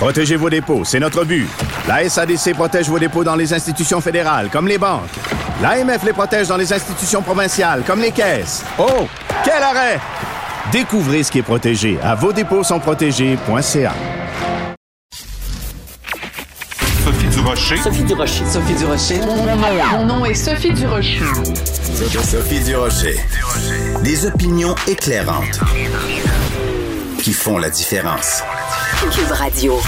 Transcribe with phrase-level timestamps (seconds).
[0.00, 1.46] Protégez vos dépôts, c'est notre but.
[1.86, 5.10] La SADC protège vos dépôts dans les institutions fédérales, comme les banques.
[5.60, 8.64] L'AMF les protège dans les institutions provinciales, comme les caisses.
[8.78, 9.06] Oh,
[9.44, 10.00] quel arrêt!
[10.72, 13.92] Découvrez ce qui est protégé à vos dépôts sont protégés.ca.
[17.04, 17.76] Sophie Durocher.
[17.76, 18.44] Sophie Durocher.
[18.46, 19.20] Sophie Durocher.
[19.92, 21.20] Mon nom est Sophie Durocher.
[22.22, 23.16] Sophie Durocher.
[24.02, 25.60] Des opinions éclairantes
[27.22, 28.42] qui font la différence.
[29.30, 29.78] Radio.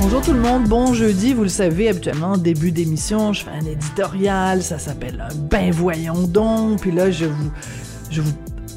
[0.00, 3.66] Bonjour tout le monde, bon jeudi, vous le savez, habituellement, début d'émission, je fais un
[3.66, 7.50] éditorial, ça s'appelle un Ben voyons donc, puis là, je vous,
[8.12, 8.32] je vous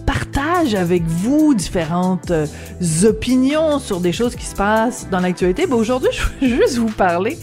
[0.08, 2.48] partage avec vous différentes euh,
[3.04, 5.68] opinions sur des choses qui se passent dans l'actualité.
[5.68, 6.10] Ben aujourd'hui,
[6.42, 7.38] je veux juste vous parler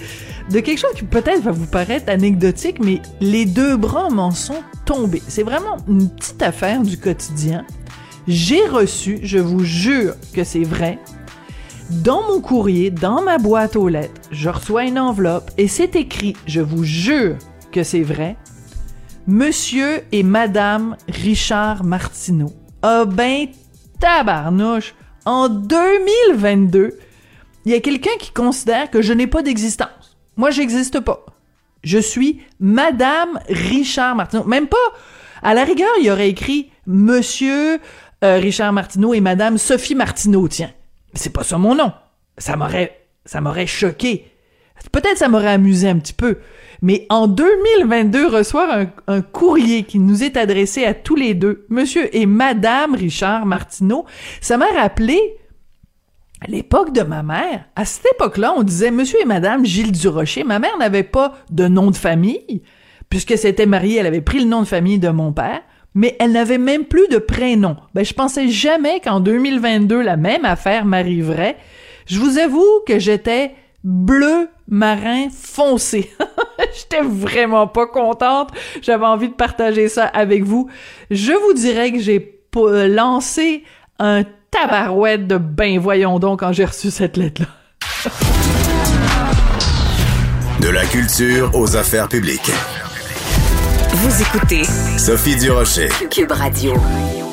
[0.51, 4.63] de quelque chose qui peut-être va vous paraître anecdotique, mais les deux bras m'en sont
[4.87, 5.23] tombés.
[5.29, 7.65] C'est vraiment une petite affaire du quotidien.
[8.33, 11.01] J'ai reçu, je vous jure que c'est vrai,
[11.91, 16.37] dans mon courrier, dans ma boîte aux lettres, je reçois une enveloppe et c'est écrit,
[16.47, 17.35] je vous jure
[17.73, 18.37] que c'est vrai,
[19.27, 22.53] Monsieur et Madame Richard Martineau.
[22.83, 23.49] Ah ben,
[23.99, 24.95] tabarnouche,
[25.25, 27.01] en 2022,
[27.65, 30.17] il y a quelqu'un qui considère que je n'ai pas d'existence.
[30.37, 31.27] Moi, j'existe pas.
[31.83, 34.45] Je suis Madame Richard Martineau.
[34.45, 34.77] Même pas.
[35.43, 37.81] À la rigueur, il y aurait écrit Monsieur
[38.25, 40.71] euh, Richard Martineau et Madame Sophie Martineau, tiens.
[41.15, 41.93] C'est pas ça mon nom.
[42.39, 44.27] Ça m'aurait, ça m'aurait choqué.
[44.93, 46.39] Peut-être ça m'aurait amusé un petit peu.
[46.83, 52.15] Mais en 2022, recevoir un, courrier qui nous est adressé à tous les deux, Monsieur
[52.17, 54.07] et Madame Richard Martineau,
[54.41, 55.19] ça m'a rappelé
[56.49, 57.67] l'époque de ma mère.
[57.77, 60.43] À cette époque-là, on disait Monsieur et Madame Gilles Durocher.
[60.43, 62.63] Ma mère n'avait pas de nom de famille,
[63.11, 65.61] puisque s'était mariée, elle avait pris le nom de famille de mon père
[65.95, 67.77] mais elle n'avait même plus de prénom.
[67.95, 71.57] Ben, je pensais jamais qu'en 2022, la même affaire m'arriverait.
[72.07, 76.11] Je vous avoue que j'étais bleu marin foncé.
[76.75, 78.51] J'étais vraiment pas contente.
[78.83, 80.69] J'avais envie de partager ça avec vous.
[81.11, 83.65] Je vous dirais que j'ai lancé
[83.99, 87.49] un tabarouette de ben voyons donc quand j'ai reçu cette lettre-là.
[90.61, 92.51] De la culture aux affaires publiques.
[93.93, 94.63] Vous écoutez
[94.99, 95.89] Sophie Durocher.
[96.13, 96.75] Cube Radio.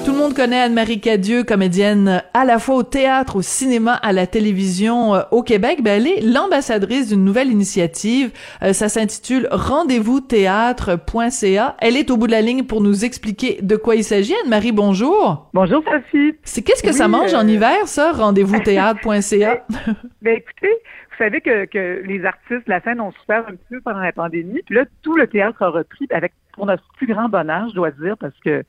[0.03, 4.11] Tout le monde connaît Anne-Marie Cadieux, comédienne à la fois au théâtre, au cinéma, à
[4.11, 5.83] la télévision euh, au Québec.
[5.83, 8.31] Ben, elle est l'ambassadrice d'une nouvelle initiative.
[8.63, 11.75] Euh, ça s'intitule Rendez-vous théâtre.ca.
[11.79, 14.33] Elle est au bout de la ligne pour nous expliquer de quoi il s'agit.
[14.43, 15.49] Anne-Marie, bonjour.
[15.53, 16.33] Bonjour Sophie.
[16.43, 19.65] C'est qu'est-ce que Oui, ça mange euh, en hiver, ça, rendez-vous théâtre.ca?
[20.23, 20.73] Ben écoutez,
[21.17, 24.11] vous savez que, que les artistes, la scène ont souffert un petit peu pendant la
[24.11, 24.61] pandémie.
[24.65, 27.91] Puis là, tout le théâtre a repris avec pour notre plus grand bonheur, je dois
[27.91, 28.63] dire, parce que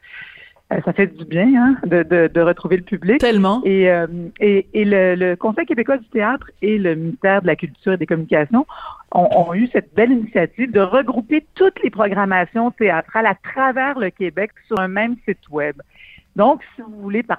[0.71, 3.19] euh, ça fait du bien hein, de, de, de retrouver le public.
[3.19, 3.63] Tellement.
[3.65, 4.07] Et, euh,
[4.41, 7.97] et, et le, le Conseil québécois du théâtre et le ministère de la Culture et
[7.97, 8.67] des Communications
[9.13, 14.11] ont, ont eu cette belle initiative de regrouper toutes les programmations théâtrales à travers le
[14.11, 15.77] Québec sur un même site web.
[16.37, 17.39] Donc, si vous voulez par,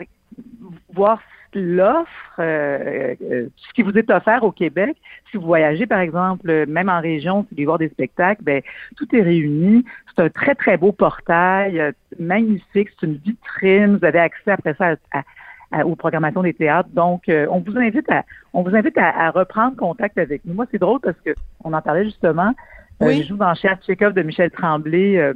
[0.94, 1.20] voir
[1.56, 4.98] l'offre, euh, euh, ce qui vous est offert au Québec,
[5.32, 8.62] si vous voyagez, par exemple, même en région, si vous voulez voir des spectacles, ben,
[8.98, 9.86] tout est réuni.
[10.16, 12.90] C'est un très, très beau portail, euh, magnifique.
[13.00, 13.98] C'est une vitrine.
[13.98, 15.24] Vous avez accès après ça à,
[15.72, 16.90] à, aux programmations des théâtres.
[16.94, 18.24] Donc, euh, on vous invite à,
[18.54, 20.54] on vous invite à, à, reprendre contact avec nous.
[20.54, 21.32] Moi, c'est drôle parce que
[21.64, 22.54] on en parlait justement.
[23.02, 23.22] Oui.
[23.22, 25.34] je joue dans Cher Chekhov de Michel Tremblay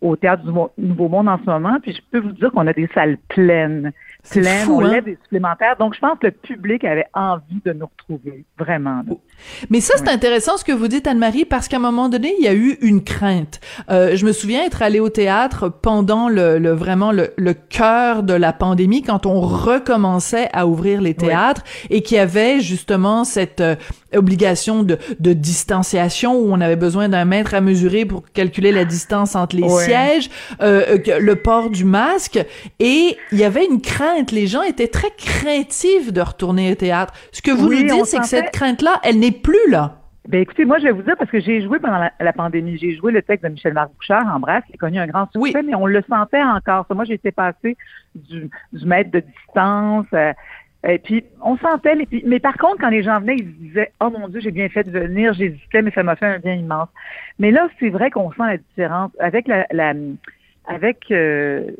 [0.00, 1.78] au Théâtre du Nouveau Monde en ce moment.
[1.82, 3.92] Puis je peux vous dire qu'on a des salles pleines.
[4.30, 4.64] Pleines.
[4.64, 4.92] Fou, on hein?
[4.92, 5.76] lève des supplémentaires.
[5.78, 8.44] Donc, je pense que le public avait envie de nous retrouver.
[8.58, 9.02] Vraiment.
[9.06, 9.14] là.
[9.70, 12.44] Mais ça, c'est intéressant ce que vous dites, Anne-Marie, parce qu'à un moment donné, il
[12.44, 13.60] y a eu une crainte.
[13.90, 18.22] Euh, je me souviens être allée au théâtre pendant le, le vraiment le, le cœur
[18.22, 23.24] de la pandémie, quand on recommençait à ouvrir les théâtres et qu'il y avait justement
[23.24, 23.76] cette euh,
[24.14, 28.84] obligation de, de distanciation où on avait besoin d'un mètre à mesurer pour calculer la
[28.84, 29.84] distance entre les Ouais.
[29.84, 30.30] sièges,
[30.62, 32.38] euh, le port du masque,
[32.80, 34.32] et il y avait une crainte.
[34.32, 37.12] Les gens étaient très craintifs de retourner au théâtre.
[37.32, 39.94] Ce que vous Oui, nous dites, c'est que cette crainte-là, elle n'est plus là.
[40.28, 42.76] Ben écoutez, moi je vais vous dire parce que j'ai joué pendant la, la pandémie,
[42.76, 45.24] j'ai joué le texte de Michel Marc Bouchard en brasse, qui a connu un grand
[45.32, 45.64] succès, Oui.
[45.66, 46.84] mais on le sentait encore.
[46.94, 47.78] Moi j'étais passé
[48.14, 50.32] du, du mètre de distance, euh,
[50.88, 53.92] Et puis, on sentait, puis- mais par contre, quand les gens venaient, ils se disaient,
[54.00, 56.54] oh mon Dieu, j'ai bien fait de venir, j'hésitais, mais ça m'a fait un bien
[56.54, 56.88] immense.
[57.38, 59.94] Mais là, c'est vrai qu'on sent la différence avec la, la-
[60.66, 61.70] avec euh,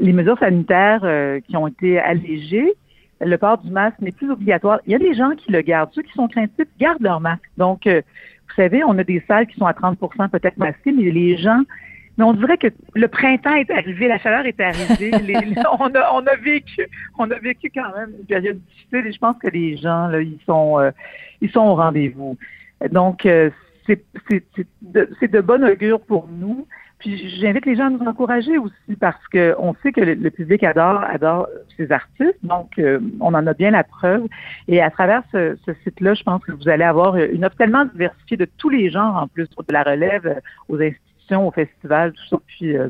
[0.00, 2.72] les mesures sanitaires euh, qui ont été allégées.
[3.20, 4.80] Le port du masque n'est plus obligatoire.
[4.86, 5.90] Il y a des gens qui le gardent.
[5.92, 7.42] Ceux qui sont craintifs gardent leur masque.
[7.58, 8.00] Donc, euh,
[8.48, 11.60] vous savez, on a des salles qui sont à 30% peut-être masquées, mais les gens
[12.20, 15.10] mais on dirait que le printemps est arrivé, la chaleur est arrivée.
[15.22, 16.86] les- on, a, on a vécu,
[17.18, 20.20] on a vécu quand même une période difficile et je pense que les gens là,
[20.20, 20.90] ils sont, euh,
[21.40, 22.36] ils sont au rendez-vous.
[22.92, 23.48] Donc euh,
[23.86, 24.04] c'est
[24.82, 26.66] de, de bon augure pour nous.
[26.98, 30.30] Puis j'invite les gens à nous encourager aussi parce que on sait que le, le
[30.30, 34.26] public adore adore ces artistes, donc euh, on en a bien la preuve.
[34.68, 37.86] Et à travers ce, ce site-là, je pense que vous allez avoir une offre tellement
[37.86, 40.76] diversifiée de tous les genres en plus, de la relève aux
[41.36, 42.36] au festival, tout ça.
[42.46, 42.88] Puis euh,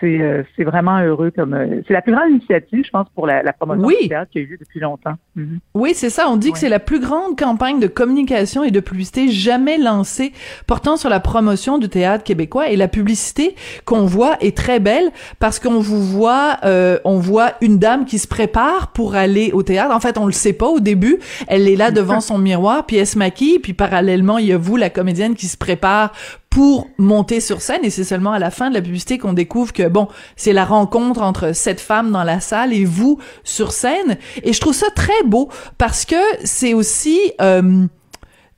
[0.00, 3.26] c'est euh, c'est vraiment heureux comme euh, c'est la plus grande initiative, je pense, pour
[3.26, 3.96] la, la promotion Oui.
[4.02, 5.14] du théâtre qui a eu lieu depuis longtemps.
[5.36, 5.60] Mhm.
[5.74, 6.28] Oui, c'est ça.
[6.28, 10.32] On dit que c'est la plus grande campagne de communication et de publicité jamais lancée
[10.66, 12.70] portant sur la promotion du théâtre québécois.
[12.70, 13.54] Et la publicité
[13.84, 18.18] qu'on voit est très belle parce qu'on vous voit, euh, on voit une dame qui
[18.18, 19.94] se prépare pour aller au théâtre.
[19.94, 21.18] En fait, on le sait pas au début.
[21.46, 24.58] Elle est là devant son miroir, puis elle se maquille, puis parallèlement, il y a
[24.58, 26.12] vous, la comédienne, qui se prépare
[26.54, 29.72] pour monter sur scène et c'est seulement à la fin de la publicité qu'on découvre
[29.72, 30.06] que bon,
[30.36, 34.18] c'est la rencontre entre cette femme dans la salle et vous sur scène.
[34.44, 35.48] Et je trouve ça très beau
[35.78, 36.14] parce que
[36.44, 37.86] c'est aussi euh,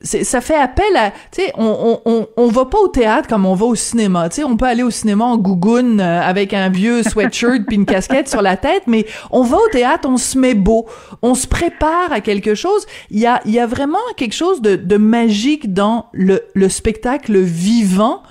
[0.03, 3.47] ça fait appel à tu sais on, on, on, on va pas au théâtre comme
[3.47, 4.29] on va au cinéma.
[4.29, 7.77] Tu sais on peut aller au cinéma en gougoune euh, avec un vieux sweatshirt puis
[7.77, 10.87] une casquette sur la tête mais on va au théâtre on se met beau
[11.23, 12.87] on se prépare à quelque chose.
[13.11, 16.69] Il y a il y a vraiment quelque chose de, de magique dans le, le
[16.69, 18.23] spectacle vivant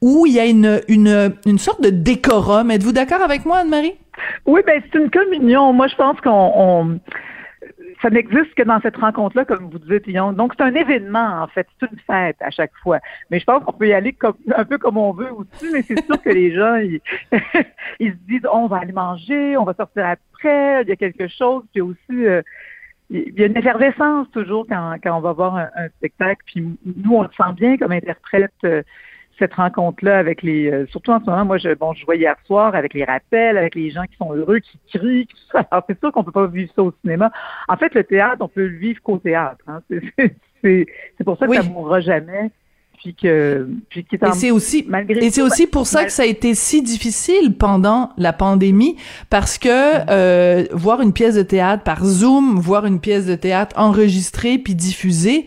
[0.00, 2.70] où il y a une une une sorte de décorum.
[2.70, 3.94] Êtes-vous d'accord avec moi Anne-Marie?
[4.46, 5.72] Oui, ben c'est une communion.
[5.72, 6.98] Moi, je pense qu'on on-
[8.02, 10.32] ça n'existe que dans cette rencontre-là, comme vous dites, Yon.
[10.32, 11.66] Donc, c'est un événement, en fait.
[11.78, 12.98] C'est une fête à chaque fois.
[13.30, 15.82] Mais je pense qu'on peut y aller comme, un peu comme on veut aussi, mais
[15.82, 17.00] c'est sûr que les gens, ils,
[18.00, 21.28] ils se disent, on va aller manger, on va sortir après, il y a quelque
[21.28, 21.62] chose.
[21.72, 22.42] Puis aussi, euh,
[23.08, 26.42] il y a une effervescence toujours quand, quand on va voir un, un spectacle.
[26.46, 28.52] Puis nous, on le sent bien comme interprète.
[28.64, 28.82] euh,
[29.38, 32.36] cette rencontre-là avec les, euh, surtout en ce moment, moi, je, bon, je vois hier
[32.46, 35.66] soir avec les rappels, avec les gens qui sont heureux, qui crient, tout ça.
[35.70, 37.32] Alors, c'est sûr qu'on peut pas vivre ça au cinéma.
[37.68, 39.64] En fait, le théâtre, on peut le vivre qu'au théâtre.
[39.66, 39.80] Hein.
[39.90, 40.86] C'est, c'est, c'est,
[41.18, 41.56] c'est pour ça que Oui.
[41.56, 42.50] ça mourra jamais.
[43.02, 46.12] Puis que, puis qui en- Et c'est aussi, malgré et c'est aussi pour ça que
[46.12, 48.96] ça a été si difficile pendant la pandémie,
[49.28, 49.68] parce que
[50.08, 54.76] euh, voir une pièce de théâtre par Zoom, voir une pièce de théâtre enregistrée puis
[54.76, 55.46] diffusée,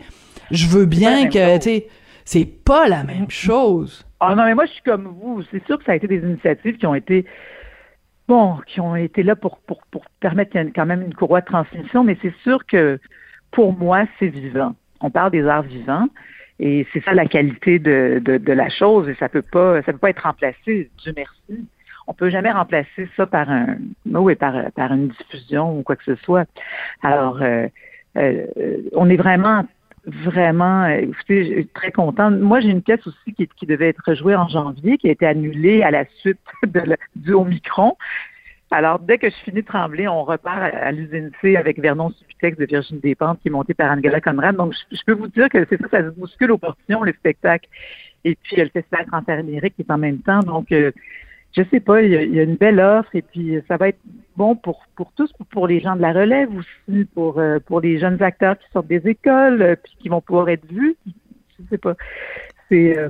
[0.52, 1.38] je veux bien que.
[1.38, 1.60] Mm-hmm.
[1.60, 1.88] tu sais,
[2.25, 4.06] c'est pas la même chose.
[4.19, 5.44] Ah non, mais moi, je suis comme vous.
[5.51, 7.25] C'est sûr que ça a été des initiatives qui ont été,
[8.27, 11.13] bon, qui ont été là pour, pour, pour permettre qu'il y ait quand même une
[11.13, 13.00] courroie de transmission, mais c'est sûr que
[13.51, 14.75] pour moi, c'est vivant.
[15.00, 16.07] On parle des arts vivants.
[16.57, 19.92] Et c'est ça la qualité de, de, de la chose, et ça peut pas, ça
[19.92, 20.89] peut pas être remplacé.
[21.04, 21.68] Dieu merci.
[22.07, 26.04] On peut jamais remplacer ça par un, oui, par, par une diffusion ou quoi que
[26.06, 26.48] ce soit.
[27.01, 27.68] Alors, euh,
[28.18, 28.45] euh,
[28.94, 29.66] on est vraiment
[30.07, 32.36] vraiment, euh, écoutez, très contente.
[32.40, 35.25] Moi, j'ai une pièce aussi qui, qui devait être jouée en janvier, qui a été
[35.25, 37.96] annulée à la suite de du Omicron.
[38.72, 42.57] Alors, dès que je finis de trembler, on repart à, l'usine C avec Vernon Subutex
[42.57, 44.56] de Virginie Despentes qui est monté par Angela Conrad.
[44.56, 47.69] Donc, je, peux vous dire que c'est ça, ça se bouscule aux portions, le spectacle.
[48.24, 50.40] Et puis, il y a le Festival Transamérique qui est en même temps.
[50.40, 50.92] Donc, euh,
[51.56, 53.78] je sais pas, il y, a, y a une belle offre et puis euh, ça
[53.78, 54.00] va être
[54.35, 57.81] bon pour, pour tous, pour, pour les gens de la relève aussi, pour, euh, pour
[57.81, 60.97] les jeunes acteurs qui sortent des écoles euh, puis qui vont pouvoir être vus.
[61.06, 61.95] Je sais pas.
[62.69, 63.09] C'est euh,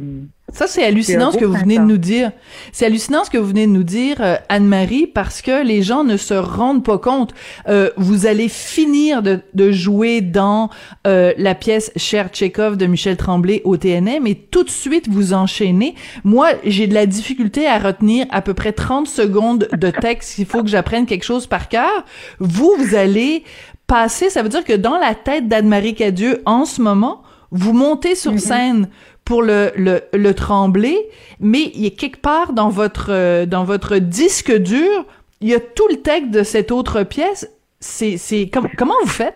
[0.56, 2.32] Ça, c'est hallucinant ce que vous venez de nous dire.
[2.72, 6.06] C'est hallucinant ce que vous venez de nous dire, euh, Anne-Marie, parce que les gens
[6.06, 7.34] ne se rendent pas compte.
[7.68, 10.70] Euh, vous allez finir de, de jouer dans
[11.08, 15.34] euh, la pièce Cher Tchekhov de Michel Tremblay au TNM et tout de suite vous
[15.34, 15.94] enchaînez.
[16.24, 20.38] Moi, j'ai de la difficulté à retenir à peu près 30 secondes de texte.
[20.38, 22.06] Il faut que j'apprenne quelque chose par cœur.
[22.40, 23.44] Vous, vous allez
[23.88, 28.16] passer, ça veut dire que dans la tête d'Anne-Marie Cadieux, en ce moment, vous montez
[28.16, 28.90] sur scène
[29.26, 30.98] pour le, le, le trembler,
[31.40, 35.06] mais il y a quelque part dans votre, euh, dans votre disque dur,
[35.42, 37.52] il y a tout le texte de cette autre pièce.
[37.80, 39.36] C'est, c'est, com- comment vous faites?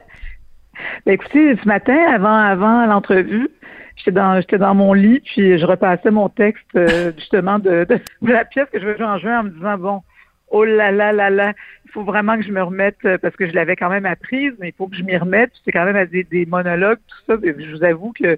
[1.05, 3.49] Ben, écoutez, ce matin, avant, avant l'entrevue,
[3.97, 7.99] j'étais dans, j'étais dans mon lit, puis je repassais mon texte, euh, justement, de, de,
[8.21, 10.01] de la pièce que je veux jouer en juin en me disant, bon,
[10.51, 11.53] oh là là là là,
[11.85, 14.53] il faut vraiment que je me remette, euh, parce que je l'avais quand même apprise,
[14.59, 16.99] mais il faut que je m'y remette, puis c'est quand même à des, des monologues,
[17.07, 18.37] tout ça, je vous avoue que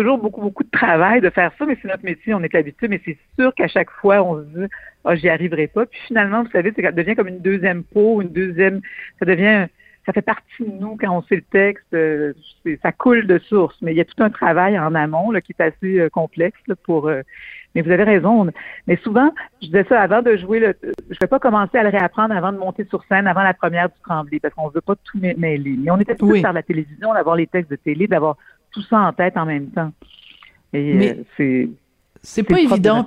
[0.00, 2.88] toujours beaucoup, beaucoup de travail de faire ça, mais c'est notre métier, on est habitué,
[2.88, 4.66] mais c'est sûr qu'à chaque fois, on se dit,
[5.04, 8.22] ah, j'y arriverai pas, puis finalement, vous savez, c'est- ça devient comme une deuxième peau,
[8.22, 8.80] une deuxième,
[9.18, 9.66] ça devient
[10.06, 12.32] ça fait partie de nous quand on sait le texte, euh,
[12.82, 13.76] ça coule de source.
[13.82, 16.58] Mais il y a tout un travail en amont là, qui est assez euh, complexe
[16.84, 17.08] pour.
[17.08, 17.20] Euh,
[17.74, 18.50] mais vous avez raison.
[18.86, 20.58] Mais souvent, je disais ça avant de jouer.
[20.58, 20.74] Le,
[21.10, 23.88] je vais pas commencer à le réapprendre avant de monter sur scène, avant la première
[23.88, 25.76] du Tremblay, parce qu'on veut pas tout mêler.
[25.78, 26.42] Mais on était tous oui.
[26.42, 28.36] par la télévision, d'avoir les textes de télé, d'avoir
[28.72, 29.92] tout ça en tête en même temps.
[30.72, 31.68] Et mais c'est
[32.22, 33.06] c'est pas évident.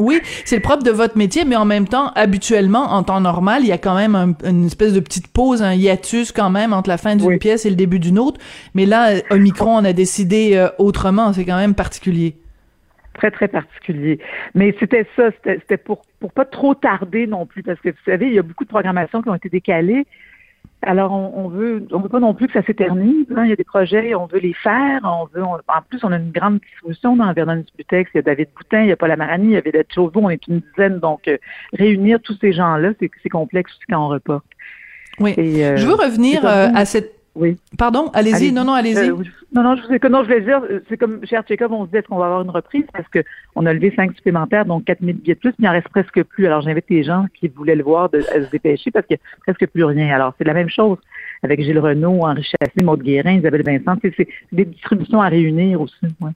[0.00, 3.62] Oui, c'est le propre de votre métier, mais en même temps, habituellement, en temps normal,
[3.62, 6.72] il y a quand même un, une espèce de petite pause, un hiatus quand même
[6.72, 7.38] entre la fin d'une oui.
[7.38, 8.40] pièce et le début d'une autre.
[8.74, 11.32] Mais là, Omicron, on a décidé euh, autrement.
[11.32, 12.36] C'est quand même particulier.
[13.14, 14.20] Très, très particulier.
[14.54, 18.28] Mais c'était ça, c'était pour, pour pas trop tarder non plus, parce que vous savez,
[18.28, 20.06] il y a beaucoup de programmations qui ont été décalées.
[20.82, 23.26] Alors, on, on veut, on veut pas non plus que ça s'éternise.
[23.34, 23.44] Hein.
[23.44, 25.00] Il y a des projets, on veut les faire.
[25.02, 28.10] On veut, on, en plus, on a une grande distribution dans Vernon Sputex.
[28.14, 30.20] Il y a David Boutin, il y a Paul Amarani, il y a Vedette Chauveau.
[30.22, 31.00] On est une dizaine.
[31.00, 31.36] Donc, euh,
[31.72, 34.44] réunir tous ces gens-là, c'est, c'est complexe aussi quand on reporte.
[35.18, 35.34] Oui.
[35.36, 37.56] Et, euh, Je veux revenir euh, à cette oui.
[37.76, 38.34] Pardon, allez-y.
[38.34, 39.10] Allez non, non, allez-y.
[39.10, 39.16] Euh,
[39.52, 42.06] non, non, je, non, je voulais dire, c'est comme cher Tchekhov, on se dit est-ce
[42.06, 42.84] qu'on va avoir une reprise?
[42.92, 43.20] Parce que
[43.54, 46.22] on a levé cinq supplémentaires, donc 4000 billets de plus, mais il en reste presque
[46.24, 46.46] plus.
[46.46, 49.20] Alors, j'invite les gens qui voulaient le voir de, à se dépêcher parce qu'il n'y
[49.20, 50.14] a presque plus rien.
[50.14, 50.98] Alors, c'est la même chose
[51.42, 53.98] avec Gilles Renault, Henri Chassé, Maude Guérin, Isabelle Vincent.
[54.02, 55.94] C'est, c'est des distributions à réunir aussi.
[56.20, 56.32] Ouais.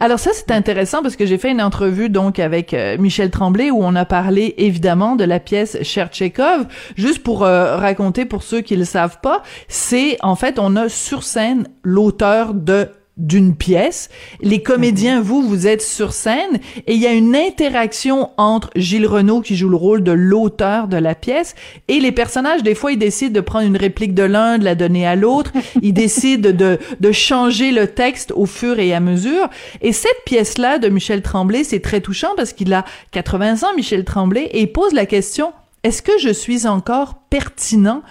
[0.00, 3.70] Alors ça c'est intéressant parce que j'ai fait une entrevue donc avec euh, Michel Tremblay
[3.70, 6.66] où on a parlé évidemment de la pièce Cher Tchekhov.
[6.96, 10.88] Juste pour euh, raconter pour ceux qui le savent pas, c'est en fait on a
[10.88, 14.08] sur scène l'auteur de d'une pièce.
[14.40, 19.06] Les comédiens, vous, vous êtes sur scène et il y a une interaction entre Gilles
[19.06, 21.54] Renaud qui joue le rôle de l'auteur de la pièce
[21.88, 22.62] et les personnages.
[22.62, 25.52] Des fois, ils décident de prendre une réplique de l'un, de la donner à l'autre.
[25.82, 29.48] Ils décident de, de changer le texte au fur et à mesure.
[29.82, 34.04] Et cette pièce-là de Michel Tremblay, c'est très touchant parce qu'il a 80 ans, Michel
[34.04, 35.52] Tremblay, et il pose la question
[35.84, 38.02] est-ce que je suis encore pertinent?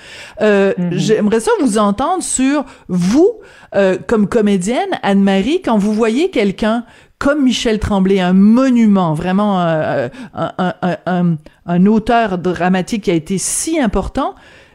[0.42, 0.98] Euh, mm -hmm.
[0.98, 3.32] J'aimerais ça vous entendre sur vous
[3.76, 6.84] euh, comme comédienne, Anne-Marie, quand vous voyez quelqu'un
[7.18, 11.38] comme Michel Tremblay, un monument, vraiment euh, un, un, un,
[11.68, 14.34] un, auteur dramatique qui a été si important,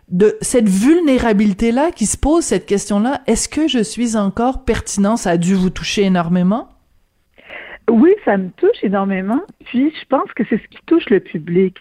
[0.08, 5.16] de cette vulnérabilité-là qui se pose cette question-là, est-ce que je suis encore pertinent?
[5.16, 6.68] Ça a dû vous toucher énormément?
[7.90, 9.42] Oui, ça me touche énormément.
[9.64, 11.76] Puis, je pense que c'est ce qui touche le public,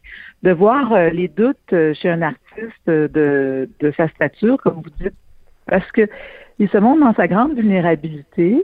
[0.45, 5.03] de voir euh, les doutes euh, chez un artiste de, de sa stature, comme vous
[5.03, 5.15] dites,
[5.65, 6.07] parce que
[6.59, 8.63] il se montre dans sa grande vulnérabilité.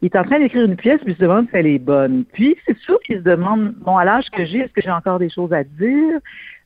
[0.00, 2.24] Il est en train d'écrire une pièce, puis il se demande si elle est bonne.
[2.32, 5.18] Puis, c'est sûr qu'il se demande, bon, à l'âge que j'ai, est-ce que j'ai encore
[5.18, 6.20] des choses à dire?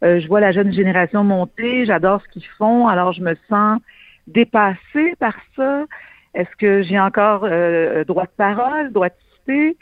[0.04, 3.80] Euh, je vois la jeune génération monter, j'adore ce qu'ils font, alors je me sens
[4.26, 5.86] dépassée par ça.
[6.34, 9.76] Est-ce que j'ai encore euh, droit de parole, droit de citer?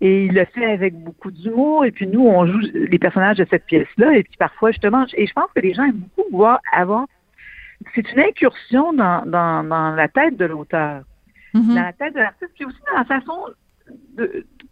[0.00, 1.84] Et il le fait avec beaucoup d'humour.
[1.84, 4.16] Et puis nous, on joue les personnages de cette pièce-là.
[4.18, 7.06] Et puis parfois, justement, et je pense que les gens aiment beaucoup voir avoir.
[7.94, 11.02] C'est une incursion dans, dans, dans la tête de l'auteur,
[11.52, 11.74] mm -hmm.
[11.74, 13.36] dans la tête de l'artiste, puis aussi dans la façon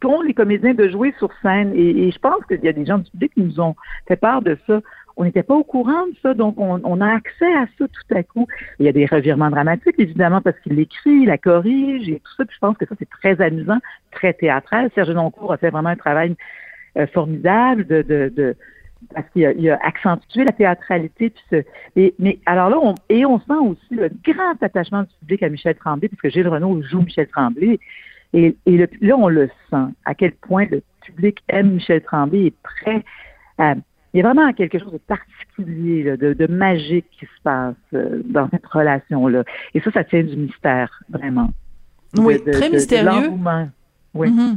[0.00, 1.73] qu'ont les comédiens de jouer sur scène.
[1.75, 3.75] Et, et je pense qu'il y a des gens du public qui nous ont
[4.09, 4.81] fait part de ça.
[5.16, 8.14] On n'était pas au courant de ça, donc on, on, a accès à ça tout
[8.14, 8.47] à coup.
[8.78, 12.33] Il y a des revirements dramatiques, évidemment, parce qu'il l'écrit, il la corrige et tout
[12.37, 12.45] ça.
[12.45, 13.78] Puis je pense que ça, c'est très amusant,
[14.11, 14.90] très théâtral.
[14.95, 16.35] Serge Noncourt a fait vraiment un travail
[16.97, 18.57] euh, formidable de, de, de
[19.14, 21.33] parce qu'il a, a, accentué la théâtralité.
[21.50, 21.62] Ce,
[21.97, 25.49] et, mais alors là, on, et on sent aussi le grand attachement du public à
[25.49, 27.78] Michel Tremblay, puisque Gilles Renaud joue Michel Tremblay.
[28.33, 32.47] Et, et là, on le sent, à quel point le public aime Michel Tremblay et
[32.47, 33.04] est prêt
[33.59, 33.75] à
[34.12, 37.75] il y a vraiment quelque chose de particulier, là, de, de, magique qui se passe
[37.95, 39.45] euh, dans cette relation-là.
[39.75, 41.50] Et ça, ça tient du mystère, vraiment.
[42.19, 43.31] Oui, de, très mystérieux.
[44.14, 44.31] oui.
[44.31, 44.57] Mm -hmm.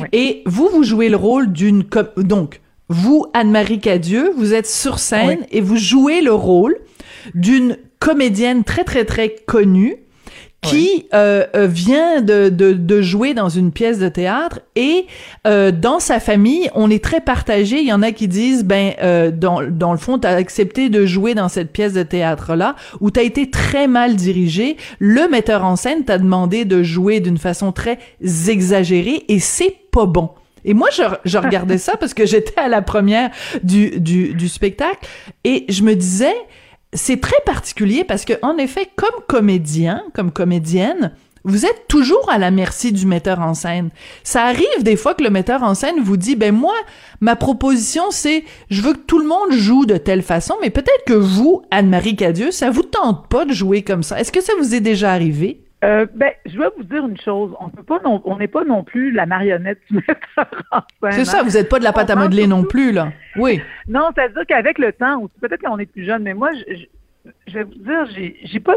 [0.00, 0.08] oui.
[0.12, 1.84] Et vous, vous jouez le rôle d'une...
[2.16, 5.46] Donc, vous, Anne-Marie Cadieux, vous êtes sur scène oui.
[5.50, 6.76] et vous jouez le rôle
[7.34, 9.96] d'une comédienne très, très, très connue
[10.62, 11.08] qui oui.
[11.14, 15.06] euh, vient de, de, de, jouer dans une pièce de théâtre et
[15.46, 17.80] euh, dans sa famille, on est très partagé.
[17.80, 20.88] Il y en a qui disent, ben, euh, dans, dans le fond, tu as accepté
[20.88, 24.76] de jouer dans cette pièce de théâtre-là où tu as été très mal dirigé.
[24.98, 27.98] Le metteur en scène t'a demandé de jouer d'une façon très
[28.48, 30.30] exagérée et c'est pas bon.
[30.64, 33.30] Et moi, je, je regardais ça parce que j'étais à la première
[33.62, 35.06] du, du, du spectacle
[35.44, 36.34] et je me disais,
[36.96, 41.12] c'est très particulier parce que en effet, comme comédien, comme comédienne,
[41.44, 43.90] vous êtes toujours à la merci du metteur en scène.
[44.24, 46.74] Ça arrive des fois que le metteur en scène vous dit ben moi
[47.20, 51.04] ma proposition c'est je veux que tout le monde joue de telle façon mais peut-être
[51.06, 54.20] que vous Anne-Marie Cadieux ça vous tente pas de jouer comme ça.
[54.20, 55.65] Est-ce que ça vous est déjà arrivé?
[55.84, 57.54] Euh, ben, je vais vous dire une chose.
[57.60, 61.12] On peut pas non, on n'est pas non plus la marionnette du metteur en scène.
[61.12, 63.12] C'est ça, vous n'êtes pas de la pâte à modeler non plus, là.
[63.36, 63.60] Oui.
[63.86, 67.52] Non, c'est-à-dire qu'avec le temps, ou peut-être qu'on est plus jeune, mais moi, je, je
[67.54, 68.06] vais vous dire,
[68.44, 68.76] j'ai, pas.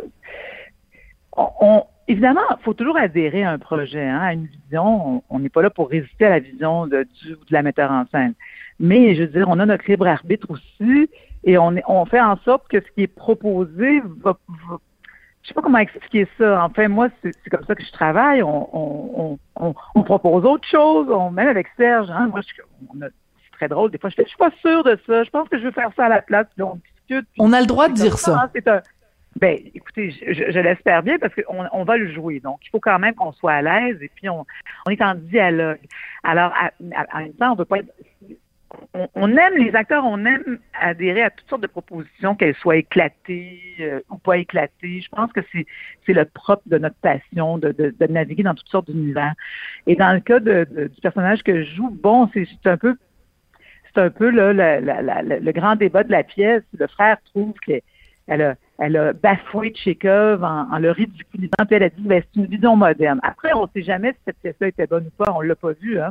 [1.38, 5.24] On, on- évidemment, il faut toujours adhérer à un projet, hein, à une vision.
[5.30, 7.92] On n'est pas là pour résister à la vision de, du ou de la metteur
[7.92, 8.34] en scène.
[8.80, 11.10] Mais je veux dire, on a notre libre arbitre aussi,
[11.44, 14.38] et on, on fait en sorte que ce qui est proposé va,
[14.70, 14.80] va-
[15.42, 16.64] je sais pas comment expliquer ça.
[16.66, 18.44] Enfin, moi, c'est comme ça que je travaille.
[18.44, 21.08] On, on, on, on, propose autre chose.
[21.10, 22.62] On, même avec Serge, hein, moi, je,
[22.94, 23.92] on a- c'est très drôle.
[23.92, 25.24] Des fois, je fais, je suis pas sûre de ça.
[25.24, 26.48] Je pense que je veux faire ça à la place.
[26.56, 27.26] Puis on discute.
[27.32, 28.42] puis On a le droit de dire ça.
[28.44, 28.82] hein, c'est un-
[29.40, 32.40] ben, écoutez, je, je- je l'espère bien parce qu'on on va le jouer.
[32.42, 34.46] Donc, il faut quand même qu'on soit à l'aise et puis on,
[34.86, 35.80] on est en dialogue.
[36.24, 37.94] Alors, à- à- en même temps, on veut pas être
[39.16, 43.60] on, aime les acteurs, on aime adhérer à toutes sortes de propositions, qu'elles soient éclatées
[43.80, 45.02] euh, ou pas éclatées.
[45.02, 48.90] Je pense que c'est le propre de notre passion de, de, naviguer dans toutes sortes
[48.90, 49.34] d'univers.
[49.88, 52.96] Et dans le cas de, du personnage que je joue, bon, c'est un peu
[53.94, 56.64] c'est un peu là, le grand débat de la pièce.
[56.78, 57.82] Le frère trouve qu'elle
[58.30, 62.22] elle a, elle a bafoué Tchekhov en, en le ridiculisant, puis elle a dit ben,
[62.24, 63.20] c'est une vision moderne.
[63.24, 65.74] Après, on ne sait jamais si cette pièce-là était bonne ou pas, on l'a pas
[65.82, 66.00] vue.
[66.00, 66.10] Hein?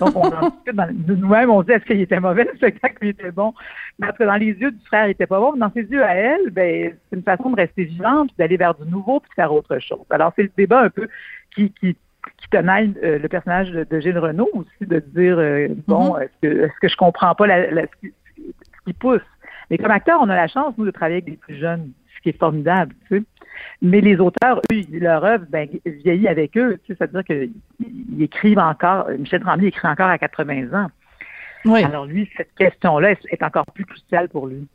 [0.00, 2.56] Donc, on en discute dans- de nous-mêmes, on se dit est-ce qu'il était mauvais, le
[2.56, 3.52] spectacle il était bon?
[3.98, 5.52] Mais après, dans les yeux du frère, il était pas bon.
[5.52, 8.56] Mais dans ses yeux à elle, ben, c'est une façon de rester vivante, puis d'aller
[8.56, 10.04] vers du nouveau, puis de faire autre chose.
[10.10, 11.08] Alors, c'est le débat un peu
[11.54, 11.94] qui, qui,
[12.38, 16.22] qui tenaille euh, le personnage de, de Gilles Renault aussi, de dire euh, bon, Mhm.
[16.22, 19.20] est-ce que, est-ce que je comprends pas la, la- ce, qui, ce qui pousse?
[19.70, 22.22] Mais comme acteur, on a la chance, nous, de travailler avec des plus jeunes, ce
[22.22, 23.24] qui est formidable, tu sais.
[23.82, 25.66] Mais les auteurs, eux, leur œuvre ben,
[26.04, 30.68] vieillit avec eux, tu sais, c'est-à-dire qu'ils écrivent encore, Michel Tremblay écrit encore à 80
[30.74, 30.88] ans.
[31.64, 31.82] Oui.
[31.82, 34.66] Alors lui, cette question-là est- est encore plus cruciale pour lui.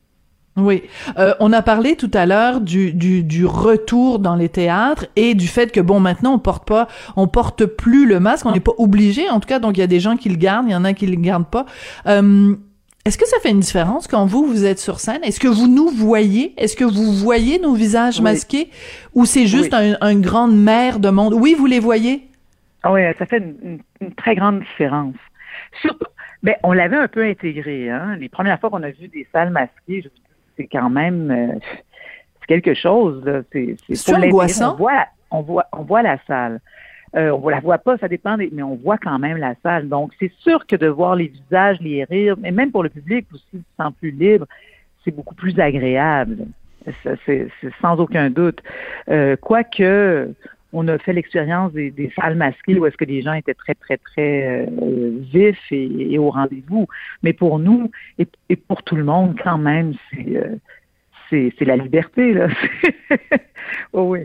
[0.57, 0.83] Oui.
[1.17, 5.33] Euh, on a parlé tout à l'heure du, du, du retour dans les théâtres et
[5.33, 8.60] du fait que, bon, maintenant, on porte pas, on porte plus le masque, on n'est
[8.60, 10.74] pas obligé, en tout cas, donc il y a des gens qui le gardent, il
[10.74, 11.65] y en a qui le gardent pas.
[12.07, 12.55] Euh,
[13.03, 15.24] est-ce que ça fait une différence quand vous, vous êtes sur scène?
[15.24, 16.53] Est-ce que vous nous voyez?
[16.58, 18.24] Est-ce que vous voyez nos visages Oui.
[18.24, 18.70] masqués?
[19.15, 19.96] Ou c'est juste Oui.
[20.00, 21.34] un, mer de monde?
[21.34, 22.27] Oui, vous les voyez?
[22.84, 23.79] Ah oui, ça fait une,
[24.15, 25.15] très grande différence.
[25.82, 26.06] Surtout,
[26.43, 27.89] ben, on l'avait un peu intégré.
[27.89, 28.17] Hein?
[28.19, 30.08] Les premières fois qu'on a vu des salles masquées,
[30.58, 31.60] c'est quand même euh,
[32.47, 33.23] quelque chose.
[33.52, 34.73] C'est, angoissant?
[34.73, 36.60] On voit, on voit, on voit la salle.
[37.15, 39.89] Euh, on la voit pas, ça dépend, des, mais on voit quand même la salle.
[39.89, 43.28] Donc, c'est sûr que de voir les visages, les rires, mais même pour le public
[43.34, 44.45] aussi, sent plus libre,
[45.04, 46.45] c'est beaucoup plus agréable.
[47.26, 47.47] C'est,
[47.80, 48.62] sans aucun doute.
[49.10, 50.34] Euh, quoique,
[50.74, 53.76] on a fait l'expérience des, des salles masquées où est-ce que les gens étaient très,
[53.76, 56.88] très, très euh, vifs et, et au rendez-vous.
[57.24, 62.34] Mais pour nous et, et pour tout le monde, quand même, c'est euh, la liberté.
[62.34, 62.47] Là.
[63.93, 64.21] oh, oui.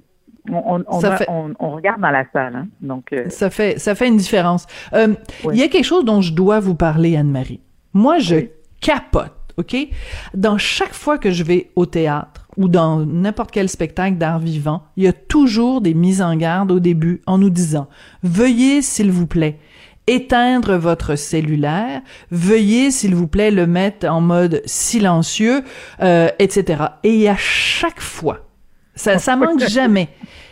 [0.50, 2.56] On, on, on, Ça a- fait- on, on regarde dans la salle.
[2.56, 2.66] Hein?
[2.80, 4.66] Donc, euh, Ça fait, ça fait une différence.
[4.92, 5.14] Euh,
[5.52, 7.60] Il y a quelque chose dont je dois vous parler, Anne-Marie.
[7.92, 8.36] Moi, je
[8.80, 9.76] capote, OK?
[10.34, 14.84] Dans chaque fois que je vais au théâtre ou dans n'importe quel spectacle d'art vivant,
[14.96, 17.88] il y a toujours des mises en garde au début en nous disant
[18.22, 19.58] «Veuillez, s'il vous plaît,
[20.06, 25.62] éteindre votre cellulaire, veuillez, s'il vous plaît, le mettre en mode silencieux,
[26.02, 28.45] euh, etc.» Et à chaque fois,
[28.96, 30.08] ça, ça manque jamais.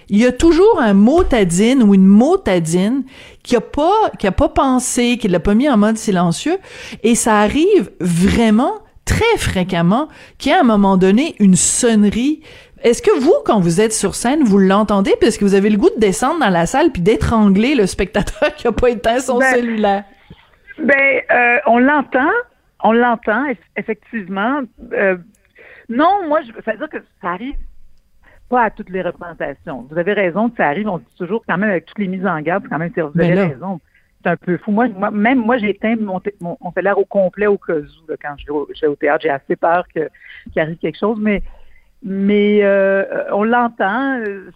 [0.09, 3.05] Il y a toujours un motadine ou une motadine
[3.43, 6.59] qui a pas, qui a pas pensé, qui l'a pas mis en mode silencieux.
[7.03, 8.75] Et ça arrive vraiment
[9.07, 12.43] très fréquemment qu'il y a à un moment donné une sonnerie.
[12.83, 15.79] Est-ce que vous, quand vous êtes sur scène, vous l'entendez parce que vous avez le
[15.79, 19.39] goût de descendre dans la salle puis d'étrangler le spectateur qui a pas éteint son
[19.39, 20.05] Ben, cellulaire?
[20.79, 22.31] Ben, euh, on l'entend,
[22.83, 24.61] on l'entend, eff- effectivement.
[24.93, 25.17] Euh,
[25.89, 27.55] non, moi, je ça veut dire que ça arrive
[28.55, 29.87] pas à toutes les représentations.
[29.91, 32.27] Vous avez raison que ça arrive, on dit toujours quand même avec toutes les mises
[32.27, 33.81] en garde, quand même, c'est- vous Ben avez raison.
[34.23, 34.71] C'est un peu fou.
[34.71, 38.11] Moi, moi- même moi, j'ai éteint mon, mon, mon cellulaire au complet au cas où,
[38.11, 39.23] là, quand je vais au, je vais au théâtre.
[39.23, 40.09] J'ai assez peur qu'il
[40.63, 41.43] arrive quelque chose, mais
[42.03, 44.19] mais euh, on l'entend.
[44.21, 44.51] euh,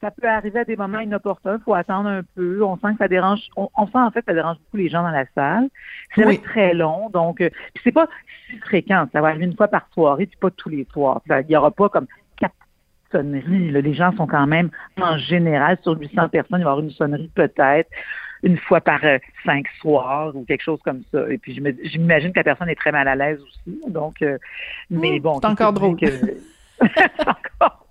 [0.00, 1.58] Ça peut arriver à des moments inopportuns.
[1.60, 2.64] Il faut attendre un peu.
[2.64, 3.38] On sent que ça dérange.
[3.56, 5.68] On, on sent en fait que ça dérange beaucoup les gens dans la salle.
[6.16, 6.40] C'est Oui.
[6.40, 8.08] très long, donc euh, puis c'est pas
[8.50, 9.06] si fréquent.
[9.12, 11.20] Ça va arriver une fois par soirée, puis pas tous les soirs.
[11.30, 12.06] Il y aura pas comme
[13.14, 13.80] là.
[13.80, 14.70] Les gens sont quand même
[15.00, 16.60] en général sur 800 personnes.
[16.60, 17.90] Il va y avoir une sonnerie peut-être
[18.44, 21.30] une fois par euh, cinq soirs ou quelque chose comme ça.
[21.30, 23.80] Et puis j'imagine que la personne est très mal à l'aise aussi.
[23.88, 24.36] Donc, euh,
[24.90, 25.96] mais bon, c'est encore drôle.
[25.96, 26.06] que-
[27.16, 27.81] C'est encore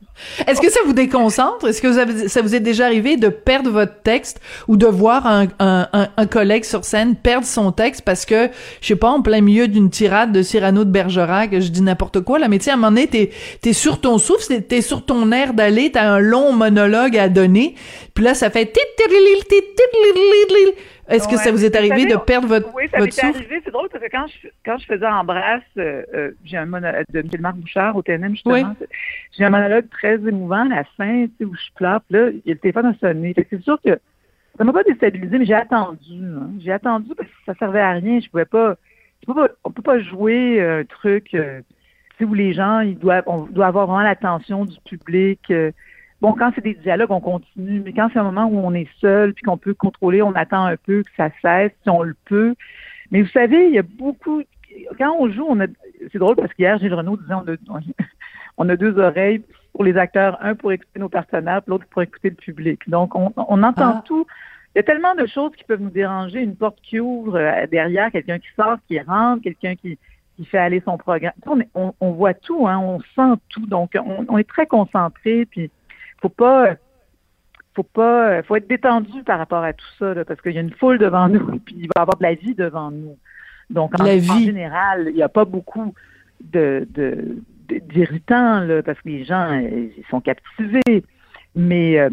[0.48, 1.68] Est-ce que ça vous déconcentre?
[1.68, 5.48] Est-ce que ça vous est déjà arrivé de perdre votre texte ou de voir un,
[5.60, 8.50] un, collègue sur scène perdre son texte parce que,
[8.82, 12.22] je sais pas, en plein milieu d'une tirade de Cyrano de Bergerac, je dis n'importe
[12.22, 15.06] quoi, là, mais tu à un moment donné, t'es, t'es sur ton souffle, t'es sur
[15.06, 17.76] ton air d'aller, t'as un long monologue à donner,
[18.14, 18.74] puis là, ça fait...
[21.12, 23.62] Est-ce que Ouais, ça vous est arrivé savez, de perdre votre, Oui, ça m'est arrivé.
[23.64, 27.06] C'est drôle parce que quand je, quand je faisais Embrasse, euh, euh, j'ai un monologue
[27.14, 28.56] de Michel Marc Bouchard au TNM, justement.
[28.56, 28.64] Oui.
[29.38, 32.02] J'ai un monologue très émouvant à la fin, tu sais, où je pleure.
[32.10, 33.34] Puis là, il y a le téléphone a sonné.
[33.50, 34.00] C'est sûr que
[34.58, 35.98] ça m'a pas déstabilisé, mais j'ai attendu.
[36.24, 36.50] hein.
[36.60, 38.20] J'ai attendu parce que ça servait à rien.
[38.20, 38.76] Je pouvais pas.
[39.22, 41.62] je peux pas on peut pas jouer un truc euh,
[42.18, 45.40] tu sais, où les gens, ils doivent, on doit avoir vraiment l'attention du public.
[45.52, 45.72] euh.
[46.22, 48.88] Bon, quand c'est des dialogues, on continue, mais quand c'est un moment où on est
[49.00, 52.16] seul, puis qu'on peut contrôler, on attend un peu que ça cesse, si on le
[52.26, 52.56] peut.
[53.12, 54.42] Mais vous savez, il y a beaucoup.
[54.98, 55.68] Quand on joue, on a.
[56.12, 57.80] C'est drôle parce qu'hier, Gilles Renaud disait on a,
[58.58, 62.30] on a deux oreilles pour les acteurs, un pour écouter nos partenaires, l'autre pour écouter
[62.30, 62.82] le public.
[62.90, 64.04] Donc, on, on entend Ah.
[64.06, 64.26] tout.
[64.74, 66.42] Il y a tellement de choses qui peuvent nous déranger.
[66.42, 69.98] Une porte qui ouvre euh, derrière, quelqu'un qui sort, qui rentre, quelqu'un qui,
[70.38, 71.34] qui fait aller son programme.
[71.76, 73.66] On, on voit tout, hein, on sent tout.
[73.66, 75.46] Donc, on, on est très concentré.
[75.46, 75.70] Puis,
[76.22, 76.76] faut pas,
[77.76, 80.62] faut pas, faut être détendu par rapport à tout ça, là, parce qu'il y a
[80.62, 83.18] une foule devant nous, puis il va y avoir de la vie devant nous.
[83.70, 84.46] Donc, en, La en vie.
[84.46, 85.94] général, il n'y a pas beaucoup
[86.44, 87.38] de, de,
[87.70, 91.04] de- d'irritants, là, parce que les gens, ils sont captivés.
[91.56, 92.10] Mais euh,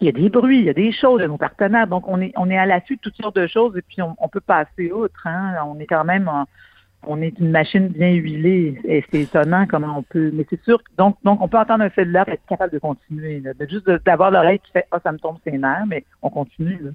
[0.00, 1.86] il y a des bruits, il y a des choses de nos partenaires.
[1.86, 4.14] Donc, on est, on est à l'affût de toutes sortes de choses et puis on,
[4.18, 5.26] on peut passer outre.
[5.26, 5.54] Hein.
[5.66, 6.46] On est quand même, en-
[7.06, 10.30] on est une machine bien huilée et c'est étonnant comment on peut.
[10.34, 12.78] Mais c'est sûr, que- donc, donc on peut entendre un l'air et être capable de
[12.78, 13.40] continuer.
[13.40, 13.52] là.
[13.54, 16.78] de juste d'avoir l'oreille qui fait, ah, ça me tombe ses nerfs, mais on continue.
[16.82, 16.90] là.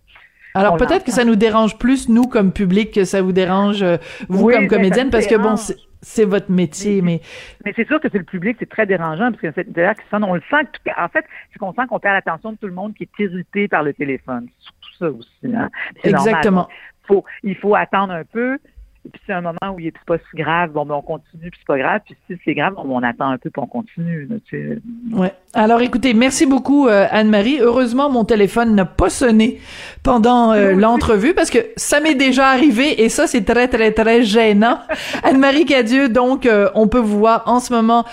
[0.53, 3.97] Alors peut-être que ça nous dérange plus, nous, comme public, que ça vous dérange, euh,
[4.27, 5.55] vous, Oui, comme ben, comédienne, parce que bon,
[6.01, 7.21] c'est votre métier, mais...
[7.63, 10.23] Mais c'est sûr que c'est le public, c'est très dérangeant parce que c'est qui sonne,
[10.23, 10.67] on le sent.
[10.97, 13.67] en fait, c'est qu'on sent qu'on perd l'attention de tout le monde qui est irrité
[13.67, 14.47] par le téléphone.
[14.57, 15.55] C'est surtout ça aussi.
[15.55, 15.69] Hein?
[16.03, 16.27] Normal.
[16.27, 16.67] Exactement.
[17.07, 18.57] Faut, il faut attendre un peu.
[19.05, 21.49] Et puis c'est un moment où il est pas si grave, bon ben on continue,
[21.49, 22.01] puis c'est pas grave.
[22.05, 24.27] Puis si c'est grave, bon, on attend un peu, puis on continue.
[24.27, 24.81] là, tu sais.
[25.15, 25.33] Ouais.
[25.53, 27.59] Alors écoutez, merci beaucoup euh, Anne-Marie.
[27.59, 29.59] Heureusement, mon téléphone n'a pas sonné
[30.03, 34.23] pendant euh, l'entrevue parce que ça m'est déjà arrivé et ça c'est très très très
[34.23, 34.79] gênant.
[35.23, 38.05] Anne-Marie Cadieux, donc euh, on peut vous voir en ce moment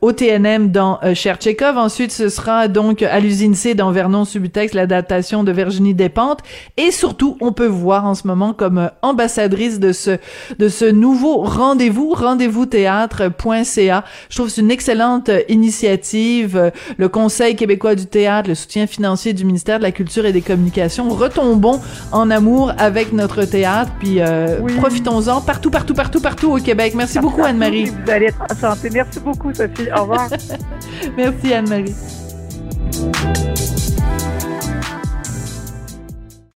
[0.00, 1.76] au TNM dans Cher Tchekhov.
[1.76, 6.42] Ensuite, ce sera donc à l'usine C dans Vernon Subutex, l'adaptation de Virginie Despentes
[6.76, 10.18] et surtout, on peut vous voir en ce moment comme ambassadrice de ce
[10.58, 14.04] de ce nouveau rendez-vous rendez-vous théâtre.ca.
[14.30, 16.56] Je trouve que c'est une excellente euh, initiative.
[16.56, 20.32] Euh, Le Conseil québécois du théâtre, le soutien financier du ministère de la Culture et
[20.32, 21.08] des Communications.
[21.08, 21.80] Retombons
[22.12, 24.74] en amour avec notre théâtre, puis euh, Oui.
[24.76, 26.94] profitons-en partout, partout, partout, partout au Québec.
[26.96, 27.86] Merci beaucoup Anne-Marie.
[27.86, 28.90] Vous allez être en santé.
[28.92, 29.88] Merci beaucoup, Sophie.
[29.96, 30.28] Au revoir.
[31.16, 31.94] Merci Anne-Marie.